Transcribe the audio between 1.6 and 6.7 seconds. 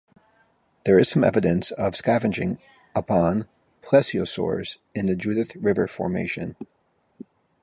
of scavenging upon Plesiosaurs in the Judith River Formation.